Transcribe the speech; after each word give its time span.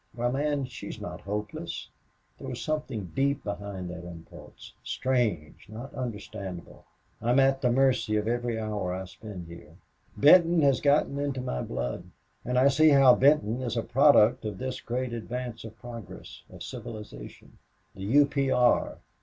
Why, 0.15 0.31
man, 0.31 0.65
she's 0.65 0.99
not 0.99 1.21
hopeless! 1.21 1.87
There 2.39 2.47
was 2.49 2.59
something 2.59 3.11
deep 3.13 3.43
behind 3.43 3.91
that 3.91 4.03
impulse. 4.03 4.73
Strange 4.83 5.67
not 5.69 5.93
understandable! 5.93 6.85
I'm 7.21 7.39
at 7.39 7.61
the 7.61 7.71
mercy 7.71 8.15
of 8.15 8.27
every 8.27 8.57
hour 8.57 8.91
I 8.95 9.05
spend 9.05 9.47
here. 9.47 9.75
Benton 10.17 10.63
has 10.63 10.81
got 10.81 11.05
into 11.05 11.39
my 11.41 11.61
blood. 11.61 12.05
And 12.43 12.57
I 12.57 12.67
see 12.67 12.89
how 12.89 13.13
Benton 13.13 13.61
is 13.61 13.77
a 13.77 13.83
product 13.83 14.43
of 14.43 14.57
this 14.57 14.81
great 14.81 15.13
advance 15.13 15.63
of 15.65 15.77
progress 15.77 16.41
of 16.49 16.63
civilization 16.63 17.59
the 17.93 18.01
U. 18.01 18.25
P. 18.25 18.49
R. 18.49 18.97